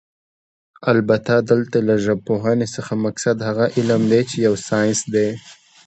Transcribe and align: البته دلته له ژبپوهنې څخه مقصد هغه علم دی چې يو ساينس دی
البته 0.91 1.33
دلته 1.51 1.77
له 1.87 1.95
ژبپوهنې 2.05 2.67
څخه 2.75 2.93
مقصد 3.05 3.37
هغه 3.47 3.65
علم 3.75 4.01
دی 4.11 4.21
چې 4.29 4.35
يو 4.47 4.55
ساينس 4.67 4.99
دی 5.13 5.29